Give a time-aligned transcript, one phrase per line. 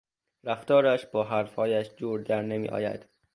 [0.43, 3.05] رفتارش با حرفهایش جور در نمیآید.